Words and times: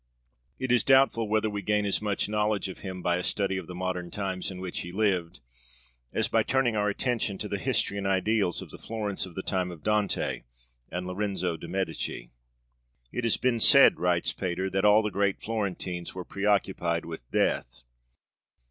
It 0.57 0.71
is 0.71 0.83
doubtful 0.83 1.29
whether 1.29 1.47
we 1.47 1.61
gain 1.61 1.85
as 1.85 2.01
much 2.01 2.27
knowledge 2.27 2.69
of 2.69 2.79
him 2.79 3.03
by 3.03 3.17
a 3.17 3.23
study 3.23 3.57
of 3.57 3.67
the 3.67 3.75
modern 3.75 4.09
times 4.09 4.49
in 4.49 4.59
which 4.59 4.79
he 4.79 4.91
lived, 4.91 5.41
as 6.11 6.27
by 6.27 6.41
turning 6.41 6.75
our 6.75 6.89
attention 6.89 7.37
to 7.37 7.47
the 7.47 7.59
history 7.59 7.99
and 7.99 8.07
ideals 8.07 8.63
of 8.63 8.71
the 8.71 8.79
Florence 8.79 9.27
of 9.27 9.35
the 9.35 9.43
time 9.43 9.69
of 9.69 9.83
Dante 9.83 10.41
and 10.89 11.05
Lorenzo 11.05 11.55
de' 11.55 11.67
Medici. 11.67 12.31
'It 13.11 13.23
has 13.23 13.37
been 13.37 13.59
said,' 13.59 13.99
writes 13.99 14.33
Pater, 14.33 14.71
'that 14.71 14.85
all 14.85 15.03
the 15.03 15.11
great 15.11 15.39
Florentines 15.39 16.15
were 16.15 16.25
preoccupied 16.25 17.05
with 17.05 17.29
death. 17.29 17.83